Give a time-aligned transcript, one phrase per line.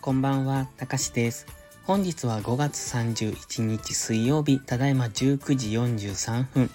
[0.00, 1.46] こんばんは、たかしです。
[1.84, 6.70] 本日は5月31日水曜日、ただいま19時43分。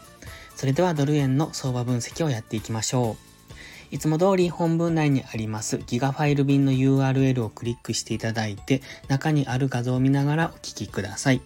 [0.56, 3.18] それではドル円の相場分析をやっていきましょ
[3.92, 3.96] う。
[3.96, 11.42] いつも通り本文内にありますギガファイル便の URL をクリックしていただいて、中にある画像を見ながらお聞きください。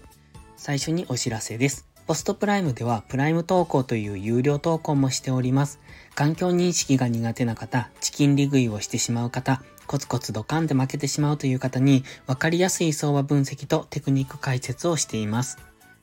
[0.57, 1.86] 最初にお知らせです。
[2.07, 5.81] ポストプライムではプライム投稿という有料投稿もしております。
[6.15, 15.57] 環境認識が苦手な方、チキン利食いをしてしまう方、コツコツドカンで負けてしまうという方に分かりやすい相場分析とテクニック解説をしています。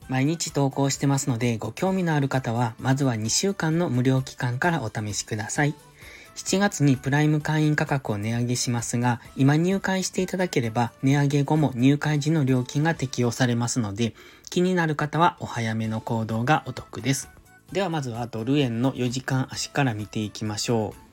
[0.07, 5.73] 毎日投稿してますのでご興味のある方はまずは2週間の無料期間からお試しください。
[6.35, 14.13] 7月にプライム会員価格を値上げしますが、今入会していただければ値上げ後も入会時の料金が適用されますので、
[14.49, 17.29] 気になる方はお早めの行動がお得です。
[17.71, 21.05] ではまずはドル円の4時間足から見ていきましょう。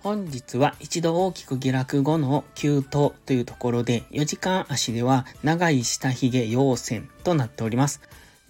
[0.00, 8.00] 本日は一度大きく下落後の急騰というところで、4時間足では長い下ヒゲ陽線となっております。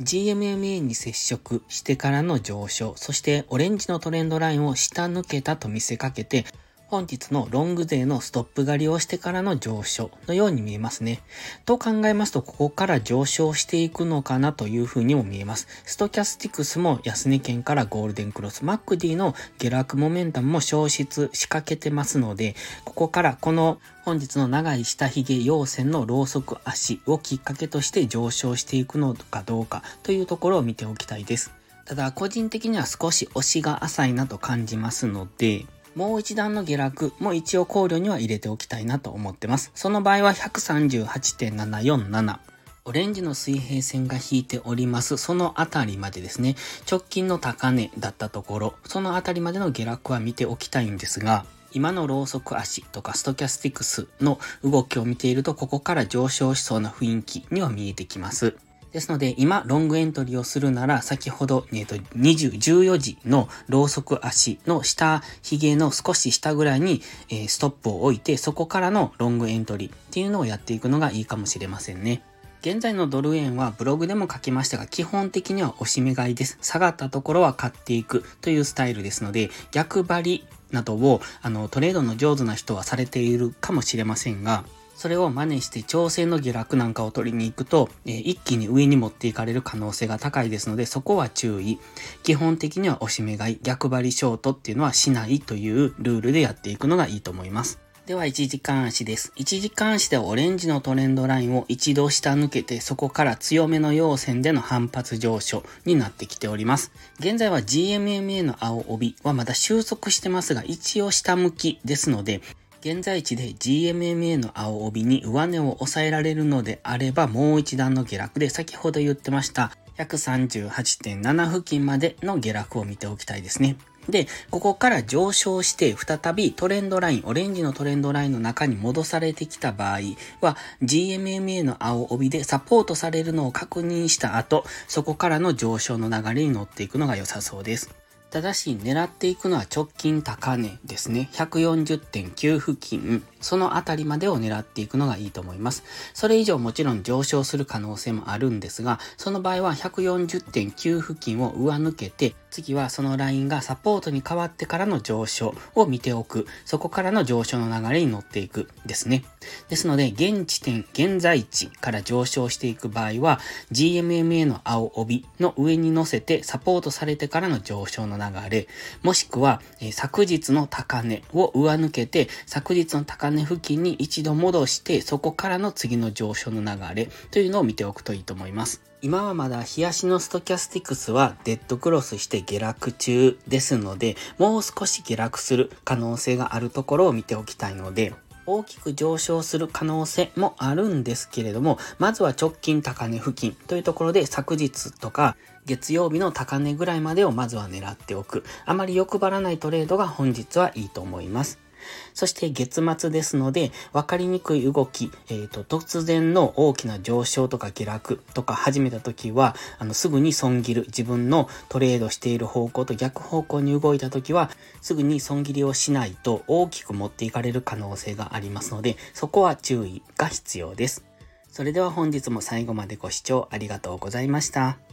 [0.01, 6.45] GMMA に接触してからの上昇、そしてオレンジのトレンドラインを下抜けたと見せかけて、
[6.91, 11.21] 本日のロング勢のストップ狩りをしてからの上昇のように見えますね。
[11.67, 15.69] と考えますと、ここから上昇していくのかなというふうにも見えます。
[15.85, 31.53] ストキャスティクスも安値圏からゴールデンクロス、 MACD の下落モメンタムも消失しかけてますので、ここからこの本日の長い下髭陽線のローソク足をきっかけとして上昇していくのかどうかというところを見ておきたいです。
[31.85, 35.67] ただ、個人的には少し押しが浅いなと感じますので、
[35.99, 39.73] もう一段の下落も一応考慮には入れておきたいなと思ってます。
[39.75, 42.39] その場合は138.747。
[42.85, 45.17] オレンジの水平線が引いております。
[45.17, 46.55] そのあたりまでですね。
[46.89, 58.55] 直近の高値だったところ、そのあたりまでの下落は見ておきたいんですが、今のローソク足とかストキャスティクスの動きを見ていると、ここから上昇しそうな雰囲気には見えてきます。
[58.93, 72.23] ですので、今、ロングエントリーをするなら、先ほど、えっと、20、14時のローソク足の下、髭の少し下ぐらいに、えーストップを置いて、そこからのロングエントリーっていうのをやっていくのがいいかもしれませんね。
[72.61, 76.59] 現在のドル円はブログでも書きましたが、基本的には押し目買いです。
[76.61, 84.65] 下がったところは買っていくというスタイルですので、逆張りなどを、あの、トレードの上手な人はされているかもしれませんが、
[84.99, 91.79] それを真似して調整の下落なんかを取りに行くと、えー一気に上に持っていかれる可能性が高いですので、そこは注意。
[92.25, 97.79] 基本的には押し目買い、逆張りショートっていうのはしないというルールでやっていくのがいいと思います。
[98.07, 99.33] では、1時間足です。
[99.37, 106.91] 1時間足ではオレンジのトレンドラインを一度下抜けて、そこから強めの陽線での反発上昇になってきております。
[107.21, 112.41] 現在は GMMA の青帯はまだ収束してますが、一応下向きですので、
[112.81, 123.77] 現在地で GMMA の青帯に上値を抑えられるのであれば、もう一段の下落で先ほど言ってました138.7付近までの下落を見ておきたいですね。
[124.09, 129.99] で、ここから上昇して再びトレンドライン、オレンジのトレンドラインの中に戻されてきた場合
[130.41, 137.91] は GMMA の青帯でサポートされるのを確認した後、そこからの上昇の流れに乗っていくのが良さそうです。
[138.31, 141.31] ただし、狙っていくのは直近高値ですね。
[141.33, 145.83] 140.9付近、そのあたりまでを狙っていくのがいいと思います。
[146.13, 156.47] それ以上もちろん上昇する可能性もあるんですが、その場合は140.9付近を上抜けて、次はそのラインがサポートに変わってからの上昇を見ておく。
[156.67, 159.25] そこからの上昇の流れに乗っていくですね。
[159.71, 163.41] ですので、現地点、現在地から上昇していく場合は、
[163.73, 168.69] GMMA の青帯の上に乗せてサポートされてからの上昇の流れ、
[169.03, 178.83] もしくは、えー昨日の高値を上抜けて、昨日の高値付近に一度戻して、そこからの次の上昇の流れというのを見ておくといいと思います。
[179.01, 188.13] 今はまだ日足のストキャスティクスはデッドクロスして下落中ですので、もう少し下落する可能性があるところを見ておきたいので、
[188.49, 195.37] 大きく上昇する可能性もあるんですけれども、まずは直近高値付近というところで昨日とか
[195.67, 198.45] 月曜日の高値ぐらいまでをまずは狙っておく。
[198.65, 201.68] あまり欲張らないトレードが本日はいいと思います。
[202.15, 210.85] そして月末ですので、分かりにくい動き、えっ、と、突然の大きな上昇とか下落とか始めた時は、あの、すぐに損切る。
[210.87, 214.51] 自分のトレードしている方向と逆方向に動いた時は、
[214.81, 221.05] すぐに損切りをしないと大きく持っていかれる可能性がありますので、そこは注意が必要です。
[221.51, 224.88] それでは本日も最後までご視聴ありがとうございました。